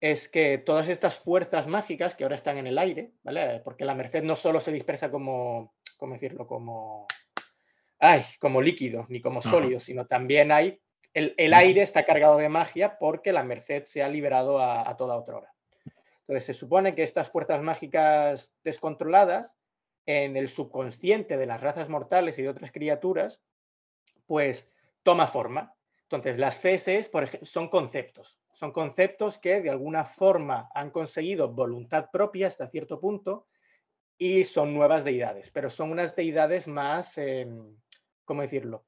[0.00, 3.60] es que todas estas fuerzas mágicas que ahora están en el aire, ¿vale?
[3.62, 6.46] Porque la merced no solo se dispersa como, ¿cómo decirlo?
[6.46, 7.06] Como,
[8.00, 10.80] ay, como líquido, ni como sólido, sino también hay,
[11.14, 15.16] el, aire está cargado de magia porque la merced se ha liberado a, a toda
[15.16, 15.51] otra hora.
[16.22, 19.56] Entonces, se supone que estas fuerzas mágicas descontroladas
[20.06, 23.42] en el subconsciente de las razas mortales y de otras criaturas,
[24.26, 24.70] pues
[25.02, 25.74] toma forma.
[26.02, 27.10] Entonces, las feses
[27.42, 33.46] son conceptos, son conceptos que de alguna forma han conseguido voluntad propia hasta cierto punto
[34.18, 37.76] y son nuevas deidades, pero son unas deidades más, em,
[38.24, 38.84] ¿cómo decirlo?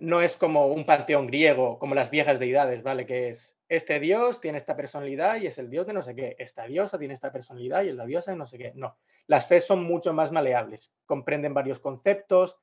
[0.00, 3.04] no es como un panteón griego, como las viejas deidades, ¿vale?
[3.04, 6.36] Que es este dios tiene esta personalidad y es el dios de no sé qué,
[6.38, 8.72] esta diosa tiene esta personalidad y es la diosa de no sé qué.
[8.74, 12.58] No, las fes son mucho más maleables, comprenden varios conceptos.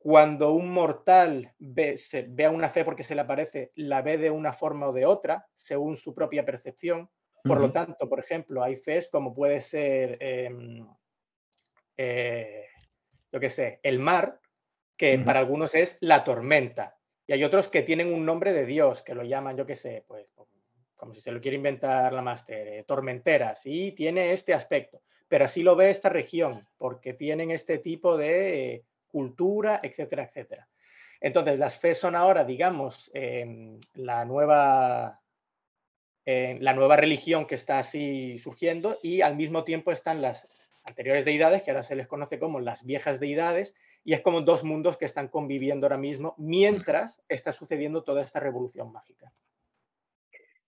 [0.00, 1.96] Cuando un mortal ve,
[2.44, 5.46] a una fe porque se le aparece, la ve de una forma o de otra,
[5.54, 7.10] según su propia percepción.
[7.42, 10.86] Por lo tanto, por ejemplo, hay fes como puede ser, em,
[11.96, 12.66] eh,
[13.32, 14.40] yo qué sé, el mar,
[14.96, 16.97] que para algunos es la tormenta,
[17.28, 20.02] y hay otros que tienen un nombre de Dios, que lo llaman, yo qué sé,
[20.08, 20.32] pues
[20.96, 25.02] como si se lo quiere inventar la máster, eh, tormenteras, y tiene este aspecto.
[25.28, 30.68] Pero así lo ve esta región, porque tienen este tipo de cultura, etcétera, etcétera.
[31.20, 33.12] Entonces, las fe son ahora, digamos,
[33.94, 35.20] la, nueva,
[36.24, 40.48] la nueva religión que está así surgiendo y al mismo tiempo están las
[40.84, 43.74] anteriores deidades, que ahora se les conoce como las viejas deidades,
[44.08, 48.40] y es como dos mundos que están conviviendo ahora mismo mientras está sucediendo toda esta
[48.40, 49.34] revolución mágica.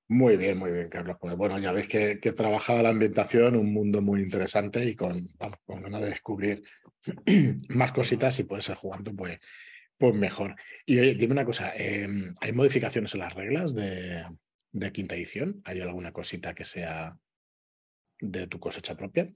[0.08, 1.16] Muy bien, muy bien, Carlos.
[1.18, 4.94] Pues bueno, ya veis que, que he trabajado la ambientación, un mundo muy interesante y
[4.94, 5.26] con,
[5.64, 6.62] con ganas de descubrir
[7.70, 9.38] más cositas y puede ser jugando, pues,
[9.96, 10.54] pues mejor.
[10.84, 14.22] Y oye, dime una cosa, em, ¿hay modificaciones en las reglas de,
[14.72, 15.62] de quinta edición?
[15.64, 17.16] ¿Hay alguna cosita que sea
[18.20, 19.32] de tu cosecha propia?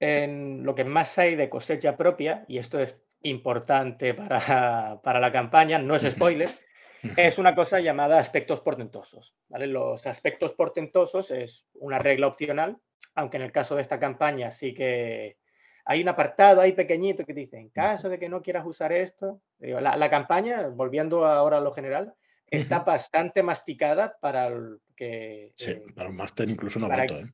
[0.00, 5.32] en lo que más hay de cosecha propia, y esto es importante para, para la
[5.32, 6.48] campaña, no es spoiler,
[7.16, 9.34] es una cosa llamada aspectos portentosos.
[9.48, 9.66] ¿vale?
[9.66, 12.78] Los aspectos portentosos es una regla opcional,
[13.14, 15.38] aunque en el caso de esta campaña sí que
[15.84, 19.40] hay un apartado ahí pequeñito que dice, en caso de que no quieras usar esto,
[19.58, 22.12] la, campaña, volviendo ahora a lo general,
[22.48, 25.52] está bastante masticada para el que...
[25.54, 27.20] Sí, eh, para un máster incluso no voto.
[27.20, 27.26] ¿eh?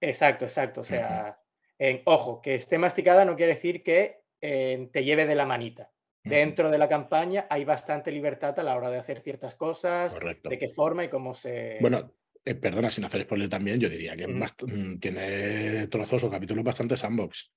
[0.00, 0.82] Exacto, exacto.
[0.82, 1.40] O sea,
[1.78, 5.90] en, ojo, que esté masticada no quiere decir que eh, te lleve de la manita.
[6.22, 10.58] Dentro de la campaña hay bastante libertad a la hora de hacer ciertas cosas, de
[10.58, 11.78] qué forma y cómo se...
[11.80, 16.96] Bueno, perdona, sin hacer spoiler también, yo diría que mm, tiene trozos o capítulos bastante
[16.96, 17.50] sandbox.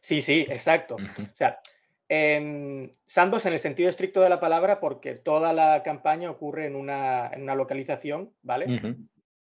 [0.00, 0.96] Sí, sí, exacto.
[0.96, 1.58] O sea,
[2.08, 6.74] en sandbox en el sentido estricto de la palabra, porque toda la campaña ocurre en
[6.74, 8.66] una, en una localización, ¿vale?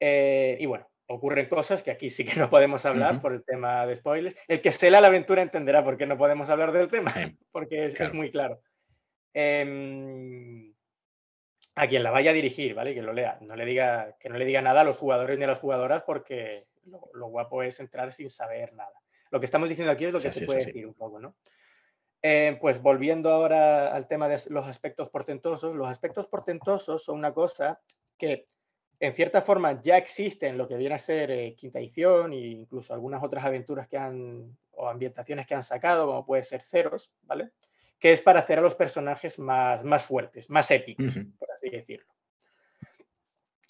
[0.00, 3.86] Eh, y bueno, ocurren cosas que aquí sí que no podemos hablar por el tema
[3.86, 4.36] de spoilers.
[4.46, 7.12] El que se la aventura entenderá por qué no podemos hablar del tema,
[7.50, 8.60] porque es, muy claro.
[9.34, 10.72] Em,
[11.74, 12.94] a quien la vaya a dirigir, ¿vale?
[12.94, 15.44] Que lo lea, no le diga, que no le diga nada a los jugadores ni
[15.44, 16.66] a las jugadoras, porque
[17.12, 18.92] lo guapo es entrar sin saber nada.
[19.30, 21.36] Lo que estamos diciendo aquí es lo que se puede decir un poco, ¿no?
[22.20, 27.32] Eh, pues volviendo ahora al tema de los aspectos portentosos, los aspectos portentosos son una
[27.32, 27.80] cosa
[28.18, 28.48] que
[29.00, 32.38] en cierta forma ya existe en lo que viene a ser eh, Quinta Edición e
[32.38, 37.12] incluso algunas otras aventuras que han o ambientaciones que han sacado, como puede ser Ceros,
[37.22, 37.50] ¿vale?
[37.98, 42.12] Que es para hacer a los personajes más, más fuertes, más épicos, por así decirlo.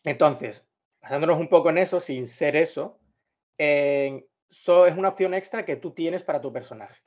[0.05, 0.67] Entonces,
[1.01, 2.99] basándonos un poco en eso, sin ser eso,
[3.57, 7.01] en es una opción extra que tú tienes para tu personaje.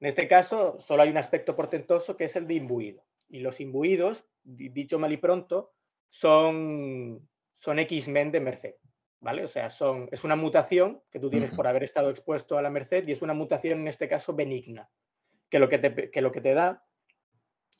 [0.00, 3.02] En este caso, solo hay un aspecto portentoso que es el de imbuido.
[3.28, 5.72] Y los imbuidos, dicho mal y pronto,
[6.08, 8.74] son, son X-Men de Merced.
[9.18, 9.42] ¿Vale?
[9.42, 12.70] O sea, son, es una mutación que tú tienes por haber estado expuesto a la
[12.70, 14.88] Merced y es una mutación, en este caso, benigna.
[15.50, 16.84] Que lo que te, que lo que te da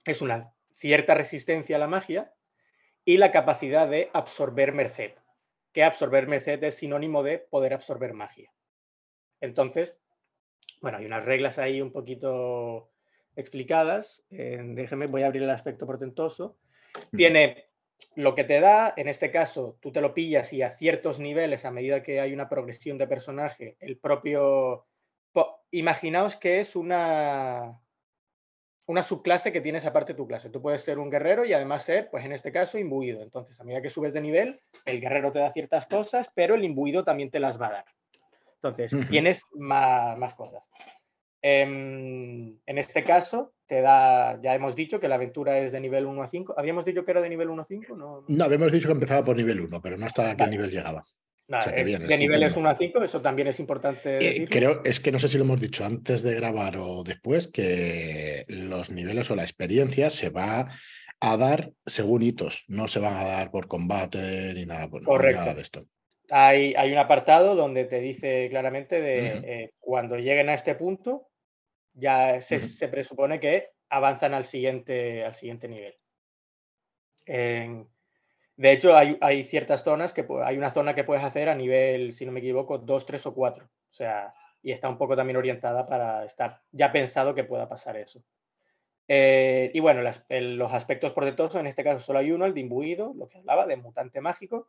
[0.04, 2.32] es una cierta resistencia a la magia
[3.04, 5.12] y la capacidad de absorber Merced.
[5.72, 8.50] Que absorber Merced es sinónimo de poder absorber magia.
[9.40, 9.96] Entonces,
[10.80, 12.90] bueno, hay unas reglas ahí un poquito
[13.36, 14.24] explicadas.
[14.30, 16.58] déjeme, voy a abrir el aspecto portentoso.
[17.14, 17.68] Tiene
[18.14, 21.64] lo que te da, en este caso, tú te lo pillas y a ciertos niveles,
[21.64, 24.86] a medida que hay una progresión de personaje, el propio...
[25.70, 27.78] Imaginaos que es una,
[28.86, 30.48] una subclase que tienes aparte de tu clase.
[30.48, 33.20] Tú puedes ser un guerrero y además ser, pues en este caso, imbuido.
[33.20, 36.64] Entonces, a medida que subes de nivel, el guerrero te da ciertas cosas, pero el
[36.64, 37.84] imbuido también te las va a dar.
[38.54, 40.68] Entonces, tienes más, cosas.
[41.42, 46.06] Em, en, este caso, te da, ya hemos dicho que la aventura es de nivel
[46.06, 46.54] 1 a 5.
[46.56, 47.96] ¿Habíamos dicho que era de nivel 1 a 5?
[47.96, 48.44] No, no...
[48.44, 51.02] habíamos dicho que empezaba por nivel 1, pero no hasta qué nivel llegaba.
[51.48, 54.42] de niveles 1 a 5, eso también es importante.
[54.42, 57.48] Eh, creo, es que no sé si lo hemos dicho antes de grabar o después,
[57.48, 60.70] que los niveles o la experiencia se va
[61.20, 65.54] a dar según hitos, no se van a dar por combate ni nada, por, nada
[65.54, 65.86] de esto.
[66.30, 71.28] Hay, un apartado donde te dice claramente de eh, cuando lleguen a este punto,
[71.96, 75.94] ya se, presupone que avanzan al siguiente, al siguiente nivel.
[77.26, 82.24] de hecho, hay, ciertas zonas que hay una zona que puedes hacer a nivel, si
[82.24, 83.64] no me equivoco, 2, 3 o 4.
[83.64, 87.96] O sea, y está un poco también orientada para estar ya pensado que pueda pasar
[87.96, 88.22] eso.
[89.08, 92.60] Eh, y bueno, los aspectos por detrás, en este caso solo hay uno, el de
[92.60, 94.68] imbuido, lo que hablaba, de mutante mágico,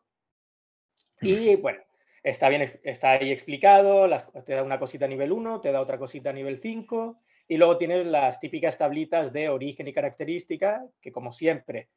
[1.20, 1.82] y bueno,
[2.22, 4.08] está bien, está ahí explicado,
[4.44, 7.56] te da una cosita a nivel 1, te da otra cosita a nivel 5, y
[7.56, 11.88] luego tienes las típicas tablitas de origen y característica, que como siempre,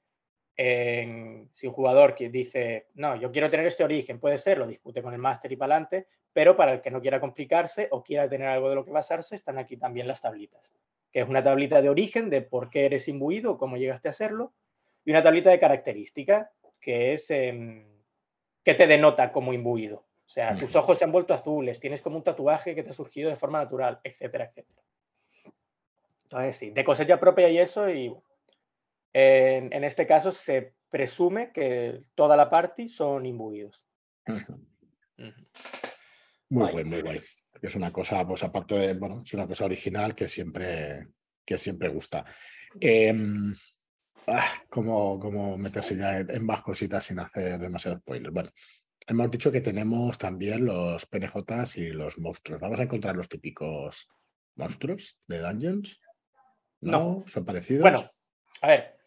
[0.55, 5.01] si un jugador que dice, no, yo quiero tener este origen, puede ser, lo discute
[5.01, 8.29] con el máster y para adelante, pero para el que no quiera complicarse o quiera
[8.29, 10.71] tener algo de lo que basarse, están aquí también las tablitas,
[11.12, 14.53] que es una tablita de origen de por qué eres imbuido, cómo llegaste a serlo,
[15.03, 17.27] y una tablita de característica, que es...
[18.63, 20.05] ¿Qué te denota como imbuido.
[20.32, 22.94] O sea, tus ojos se han vuelto azules, tienes como un tatuaje que te ha
[22.94, 24.82] surgido de forma natural, etcétera, etcétera.
[26.24, 28.15] Entonces, sí, de cosecha propia y eso, y
[29.12, 33.89] en, este caso se presume que toda la party son imbuidos.
[36.48, 37.22] Muy guay, muy guay.
[37.62, 41.10] Es una cosa, pues aparte de, bueno, es una cosa original que siempre,
[41.46, 42.24] que siempre gusta.
[42.80, 43.54] Em,
[44.28, 48.32] Ah, como, como meterse ya en, más cositas sin hacer demasiado spoiler.
[48.32, 48.52] Bueno,
[49.12, 52.62] hemos dicho que tenemos también los PNJs y los monstruos.
[52.62, 54.10] ¿Vamos a encontrar los típicos
[54.58, 56.00] monstruos de Dungeons?
[56.82, 56.91] ¿No?
[56.91, 57.26] no.
[57.28, 57.84] son parecidos?
[57.84, 58.10] Bueno,
[58.62, 58.97] a ver,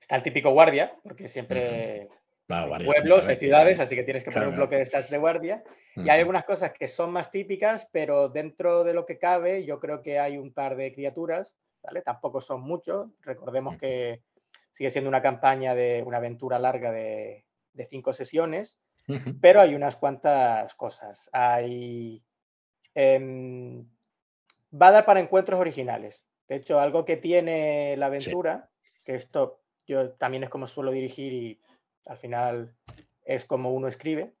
[0.00, 2.08] está el típico guardia, porque siempre
[2.46, 5.64] pueblos, hay ciudades, así que tienes que poner un bloque de stats de guardia.
[5.96, 9.80] Y hay algunas cosas que son más típicas, pero dentro de lo que cabe, yo
[9.80, 12.02] creo que hay un par de criaturas, ¿vale?
[12.02, 13.08] Tampoco son muchos.
[13.22, 14.20] Recordemos que
[14.72, 17.44] sigue siendo una campaña de una aventura larga de,
[17.90, 18.78] cinco sesiones,
[19.40, 21.30] pero hay unas cuantas cosas.
[21.32, 22.22] Hay.
[22.94, 23.86] Em,
[24.72, 26.26] va a dar para encuentros originales.
[26.48, 28.70] De hecho, algo que tiene la aventura,
[29.04, 31.60] que esto yo también es como suelo dirigir y
[32.06, 32.76] al final
[33.24, 34.34] es como uno escribe.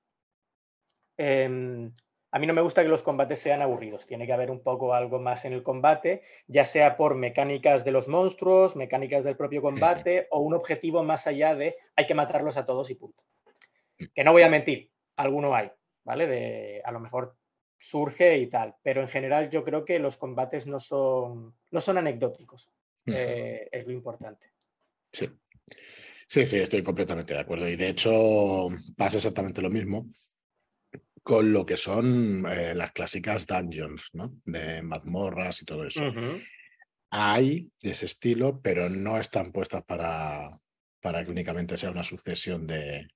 [1.16, 1.92] Em,
[2.30, 4.94] a mí no me gusta que los combates sean aburridos, tiene que haber un poco
[4.94, 9.62] algo más en el combate, ya sea por mecánicas de los monstruos, mecánicas del propio
[9.62, 13.22] combate o un objetivo más allá de hay que matarlos a todos y punto.
[14.14, 15.70] Que no voy a mentir, alguno hay,
[16.04, 16.26] ¿vale?
[16.26, 17.36] De, a lo mejor
[17.78, 21.98] surge y tal, pero en general yo creo que los combates no son, no son
[21.98, 22.70] anecdóticos,
[23.06, 24.52] eh, es lo importante.
[25.12, 25.30] Sí.
[26.28, 27.68] Sí, sí, estoy completamente de acuerdo.
[27.68, 30.10] Y de hecho pasa exactamente lo mismo
[31.22, 34.40] con lo que son eh, las clásicas dungeons, ¿no?
[34.44, 36.02] De mazmorras y todo eso.
[37.10, 40.48] Hay de ese estilo, pero no están puestas para,
[41.00, 43.08] para que únicamente sea una sucesión de,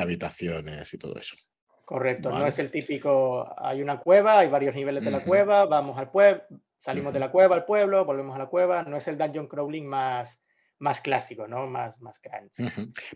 [0.00, 1.36] habitaciones y todo eso.
[1.84, 5.98] Correcto, no es el típico, hay una cueva, hay varios niveles de la cueva, vamos
[5.98, 6.42] al pueblo,
[6.78, 9.86] salimos de la cueva al pueblo, volvemos a la cueva, no es el dungeon crawling
[9.86, 10.40] más,
[10.78, 11.66] más clásico, ¿no?
[11.66, 12.20] Más, más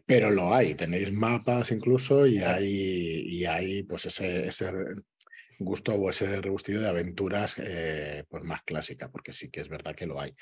[0.04, 4.70] Pero lo hay, tenéis mapas incluso y hay, y hay pues ese, ese
[5.58, 9.94] gusto o ese regustillo de aventuras eh, pues más clásica, porque sí que es verdad
[9.94, 10.34] que lo hay.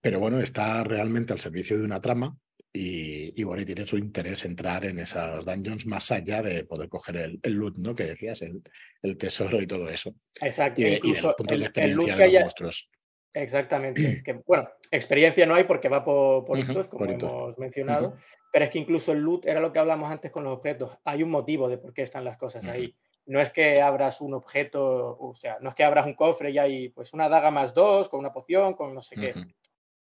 [0.00, 2.36] Pero bueno, está realmente al servicio de una trama
[2.78, 7.16] y, bueno, y tiene su interés entrar en esas dungeons más allá de poder coger
[7.16, 7.94] el, el loot, ¿no?
[7.94, 8.62] Que decías, el,
[9.02, 10.14] el, tesoro y todo eso.
[10.40, 10.82] Exacto.
[10.82, 12.90] Y, incluso el, de experiencia de los monstruos.
[13.32, 14.22] Exactamente.
[14.24, 18.16] Que, bueno, experiencia no hay porque va por, por como hemos mencionado,
[18.52, 20.98] pero es que incluso el loot era lo que hablamos antes con los objetos.
[21.04, 22.94] Hay un motivo de por qué están las cosas ahí.
[23.26, 26.58] No es que abras un objeto, o sea, no es que abras un cofre y
[26.58, 29.34] hay pues una daga más dos, con una poción, con no sé qué.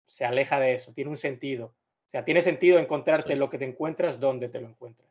[0.06, 1.74] Se aleja de eso, tiene un sentido.
[2.10, 5.08] O sea, tiene sentido encontrarte lo que te encuentras donde te lo encuentras.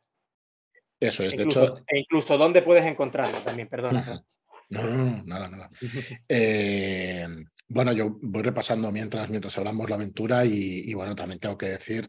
[1.00, 1.78] Eso es, de hecho.
[1.88, 4.22] E incluso dónde puedes encontrarlo también, perdona.
[4.68, 5.70] No, no, nada, nada.
[6.28, 7.26] eh,
[7.70, 12.06] bueno, yo voy repasando mientras, mientras hablamos la aventura y, bueno, también tengo que decir,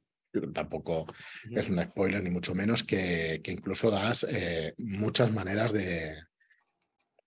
[0.53, 1.07] tampoco
[1.48, 6.16] es un spoiler ni mucho menos, que, que incluso das eh, muchas maneras de,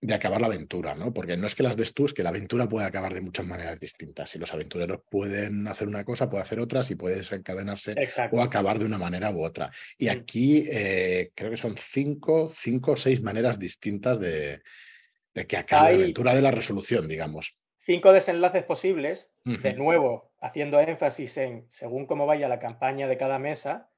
[0.06, 1.12] de, acabar la aventura, ¿no?
[1.12, 3.46] Porque no es que las des tú, es que la aventura puede acabar de muchas
[3.46, 4.34] maneras distintas.
[4.34, 7.94] Y los aventureros pueden hacer una cosa, puede hacer otras y puede desencadenarse
[8.32, 9.70] o acabar de una manera u otra.
[9.98, 14.62] Y aquí eh, creo que son cinco, cinco o seis maneras distintas de,
[15.34, 20.80] de que acabe la aventura de la resolución, digamos cinco desenlaces posibles, de nuevo, haciendo
[20.80, 23.90] énfasis en según cómo vaya la campaña de cada mesa,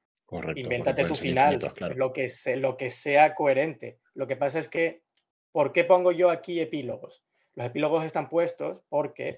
[0.55, 1.57] invéntate tu final,
[1.95, 3.99] lo, que lo que sea coherente.
[4.13, 5.03] Lo que pasa es que,
[5.51, 7.23] ¿por qué pongo yo aquí epílogos?
[7.55, 9.37] Los epílogos están puestos porque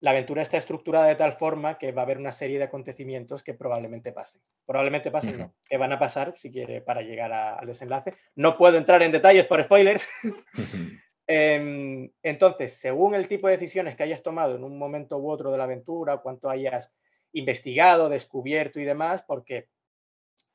[0.00, 3.42] la aventura está estructurada de tal forma que va a haber una serie de acontecimientos
[3.42, 4.40] que probablemente pasen.
[4.64, 8.14] Probablemente pasen, no, que van a pasar si quiere para llegar al desenlace.
[8.34, 10.08] No puedo entrar en detalles por spoilers,
[11.32, 15.52] Em, entonces, según el tipo de decisiones que hayas tomado en un momento u otro
[15.52, 16.92] de la aventura, cuánto hayas
[17.32, 19.68] investigado, descubierto y demás, porque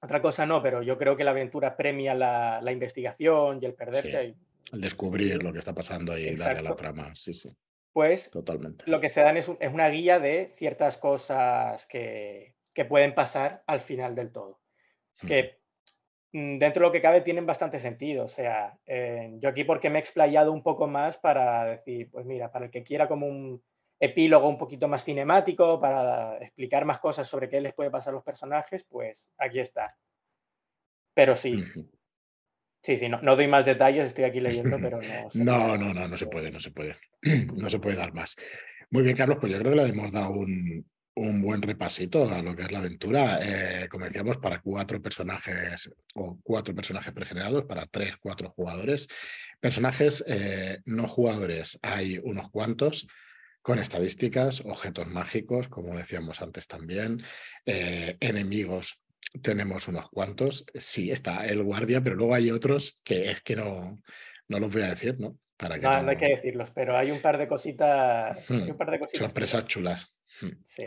[0.02, 4.36] otra cosa no, pero yo creo que la aventura premia la, investigación y el perderte.
[4.72, 7.56] El descubrir lo que está pasando ahí y darle a la trama, sí, sí.
[7.94, 8.84] Pues Totalmente.
[8.88, 12.56] lo que se dan es, una guía de ciertas cosas que,
[12.90, 14.60] pueden pasar al final del todo.
[15.26, 15.58] Que
[16.36, 18.26] Mm, dentro de lo que cabe tienen bastante sentido.
[18.26, 22.26] O sea, eh, yo aquí porque me he explayado un poco más para decir, pues
[22.26, 23.64] mira, para el que quiera como un
[24.02, 28.16] epílogo un poquito más cinemático, para explicar más cosas sobre qué les puede pasar a
[28.16, 29.98] los personajes, pues aquí está.
[31.14, 31.56] Pero sí.
[32.86, 35.28] Sí, sí, no, no, doy más detalles, estoy aquí leyendo, pero no.
[35.34, 36.96] no, no, no, no se puede, no se puede.
[37.56, 38.36] No se puede dar más.
[38.92, 42.44] Muy bien, Carlos, pues yo creo que le hemos dado un, un buen repasito a
[42.44, 43.40] lo que es la aventura.
[43.42, 49.08] Eh, como decíamos, para cuatro personajes o cuatro personajes pregenerados, para tres, cuatro jugadores.
[49.60, 53.08] Personajes eh, no jugadores hay unos cuantos
[53.64, 57.24] con estadísticas, objetos mágicos, como decíamos antes también,
[57.66, 59.02] eh, enemigos.
[59.42, 60.66] Tenemos unos cuantos.
[60.74, 64.02] Sí, está el guardia, pero luego hay otros que es que no,
[64.48, 65.38] no los voy a decir, ¿no?
[65.58, 68.50] Para no, no, hay que decirlos, pero hay un par de cositas.
[68.50, 70.18] un par de cositas sorpresas chulas.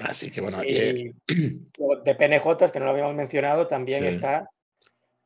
[0.00, 0.60] Así que bueno.
[0.62, 4.50] Eh, de PNJ, que no lo habíamos mencionado, también está.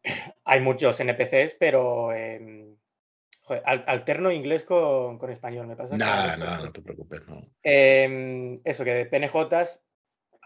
[0.44, 2.12] Hay muchos NPCs, pero
[3.64, 5.96] alterno inglés con, español, me pasa.
[5.96, 7.22] Nada, nada, no te preocupes.
[7.62, 9.80] Em, eso, que de PNJs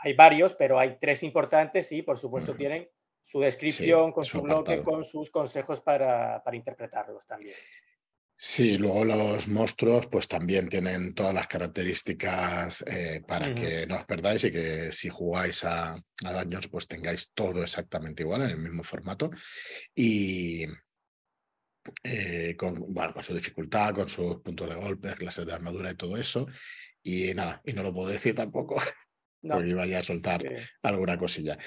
[0.06, 2.88] hay varios, pero hay tres importantes y por supuesto tienen
[3.20, 7.56] su descripción, con su, bloque, con sus consejos para, interpretarlos también.
[8.36, 14.04] Sí, luego los monstruos pues también tienen todas las características eh, para que no os
[14.04, 18.58] perdáis y que si jugáis a, a daños pues tengáis todo exactamente igual en el
[18.58, 19.30] mismo formato
[19.92, 20.66] y
[22.04, 25.96] eh, con, bueno, con su dificultad, con sus puntos de golpe, clases de armadura y
[25.96, 26.46] todo eso.
[27.02, 28.76] Y nada, y no lo puedo decir tampoco
[29.48, 30.42] porque iba a soltar
[30.82, 31.58] alguna cosilla.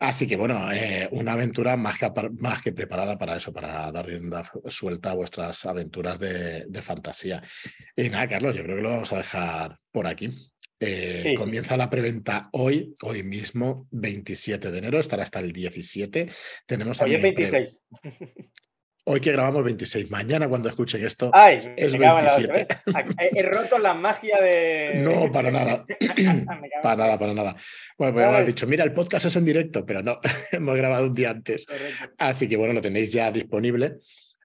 [0.00, 4.06] Así que bueno, eh, una aventura más que, más que preparada para eso, para dar
[4.06, 7.42] rienda suelta a vuestras aventuras de, fantasía.
[7.96, 10.30] Y nada, Carlos, yo creo que lo vamos a dejar por aquí.
[10.80, 16.30] Eh, comienza la preventa hoy, hoy mismo, 27 de enero, estará hasta el 17.
[16.66, 17.76] Tenemos hoy es 26.
[19.06, 22.66] Hoy que grabamos 26, mañana cuando escuchen esto es 27.
[23.34, 24.94] He roto la magia de...
[24.96, 25.84] No, para nada.
[26.82, 27.56] para nada, para nada.
[27.98, 30.16] Bueno, pues hemos dicho, mira, el podcast es en directo, pero no,
[30.52, 31.66] hemos grabado un día antes.
[32.16, 33.98] Así que bueno, lo tenéis ya disponible.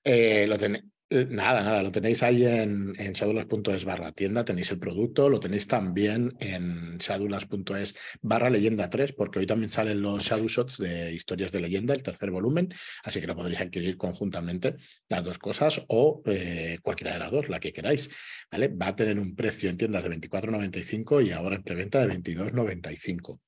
[0.03, 4.71] Eh, lo tenéis eh, nada, nada, lo tenéis ahí en, en shadulas.es barra tienda, tenéis
[4.71, 10.23] el producto, lo tenéis también en shadulas.es barra leyenda 3, porque hoy también salen los
[10.23, 14.75] Shadow Shots de historias de leyenda, el tercer volumen, así que lo podréis adquirir conjuntamente,
[15.07, 18.09] las dos cosas, o eh, cualquiera de las dos, la que queráis,
[18.51, 18.67] ¿vale?
[18.67, 23.39] Va a tener un precio en tiendas de 24,95 y ahora en preventa de 22,95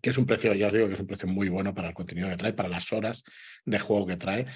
[0.00, 1.94] que es un precio, ya os digo que es un precio muy bueno para el
[1.94, 3.24] contenido que trae, para las horas
[3.64, 4.46] de juego que trae.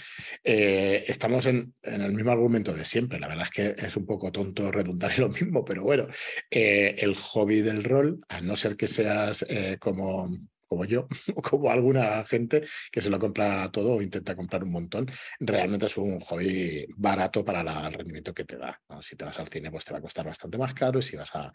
[0.45, 3.19] Eh, estamos en, el mismo argumento de siempre.
[3.19, 6.07] La verdad es que es un poco tonto redundar en lo mismo, pero bueno,
[6.51, 10.31] eh, el hobby del rol, a no ser que seas eh, como
[10.73, 14.73] como yo, o como alguna gente que se lo compra todo o intenta comprar un
[14.73, 15.07] montón,
[15.39, 18.81] realmente es un hobby barato para el rendimiento que te da.
[19.03, 21.15] Si te vas al cine, pues te va a costar bastante más caro y si
[21.15, 21.53] vas a,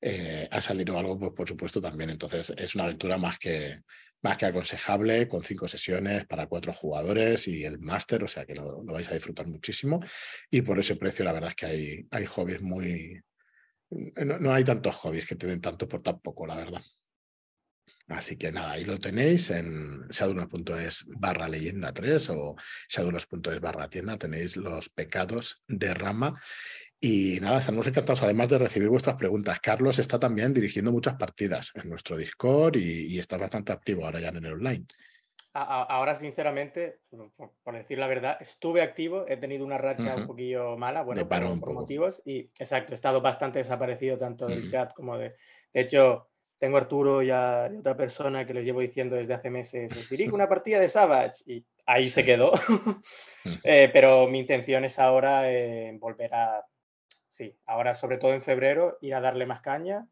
[0.00, 2.10] eh, ha salido algo, pues por supuesto también.
[2.10, 3.80] Entonces es una aventura más que,
[4.22, 8.54] más que aconsejable, con cinco sesiones para cuatro jugadores y el máster, o sea que
[8.54, 10.00] lo, vais a disfrutar muchísimo.
[10.50, 13.20] Y por ese precio, la verdad es que hay, hay hobbies muy...
[13.90, 16.82] No, hay tantos hobbies que te den tanto por tan poco, la verdad.
[18.08, 22.56] Así que nada, ahí lo tenéis en shadunos.es barra leyenda 3 o
[22.88, 26.40] shadunos.es barra tienda, tenéis los pecados de rama
[27.00, 29.60] y nada, estamos encantados además de recibir vuestras preguntas.
[29.60, 34.28] Carlos está también dirigiendo muchas partidas en nuestro Discord y, está bastante activo ahora ya
[34.28, 34.86] en el online.
[35.52, 37.00] Ahora, sinceramente,
[37.62, 41.72] por decir la verdad, estuve activo, he tenido una racha un poquillo mala, bueno, por,
[41.72, 45.34] motivos, y exacto, he estado bastante desaparecido tanto del chat como de...
[45.72, 46.28] De hecho,
[46.58, 50.08] tengo a Arturo y a, otra persona que les llevo diciendo desde hace meses, os
[50.08, 52.52] dirijo una partida de Savage, y ahí se quedó.
[53.64, 56.62] Eh, pero mi intención es ahora eh, volver a
[57.38, 60.08] sí, ahora sobre todo en febrero ir a darle más caña,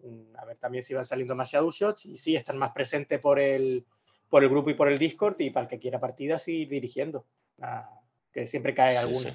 [0.00, 3.18] mm, a ver también si van saliendo más Shadow Shots y sí, estar más presente
[3.18, 3.84] por el,
[4.28, 7.26] por el grupo y por el Discord y para el que quiera partidas ir dirigiendo,
[7.60, 7.90] ah,
[8.32, 9.32] que siempre cae alguna.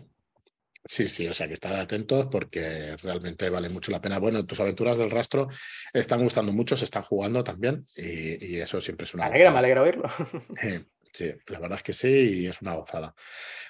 [0.86, 1.08] Sí.
[1.08, 1.28] Sí.
[1.28, 4.20] o sea que estad atentos porque realmente vale mucho la pena.
[4.20, 5.48] Bueno, tus aventuras del rastro
[5.94, 9.24] están gustando mucho, se están jugando también y, eso siempre es una.
[9.26, 10.10] Me alegra, me alegra oírlo.
[11.14, 13.14] Sí, la verdad es que sí y es una gozada.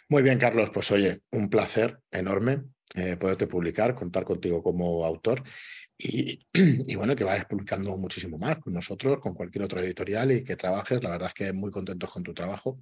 [0.07, 2.63] Muy bien, Carlos, pues oye, un placer enorme
[2.95, 5.43] eh, poderte publicar, contar contigo como autor
[5.97, 10.55] y, bueno, que vayas publicando muchísimo más con nosotros, con cualquier otro editorial y que
[10.55, 11.01] trabajes.
[11.01, 12.79] La verdad es que muy contentos con tu trabajo.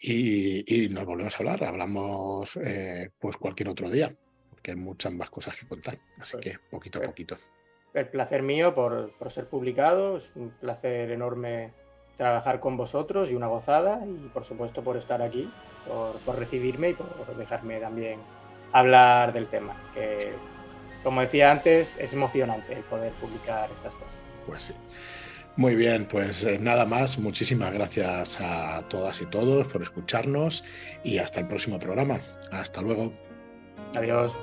[0.00, 4.14] Y, nos volvemos a hablar, hablamos eh, pues cualquier otro día,
[4.50, 5.98] porque hay muchas más cosas que contar.
[6.18, 7.38] Así pues, que poquito a pues, poquito.
[7.94, 11.72] El placer mío por, por ser publicado, es un placer enorme
[12.16, 15.50] trabajar con vosotros y una gozada y por supuesto por estar aquí,
[15.86, 18.20] por, por recibirme y por dejarme también
[18.72, 20.32] hablar del tema, que
[21.02, 24.18] como decía antes, es emocionante el poder publicar estas cosas.
[24.46, 24.74] Pues sí.
[25.56, 27.18] Muy bien, pues eh, nada más.
[27.18, 30.64] Muchísimas gracias a todas y todos por escucharnos
[31.02, 32.20] y hasta el próximo programa.
[32.52, 33.12] Hasta luego.
[33.96, 34.36] Adiós.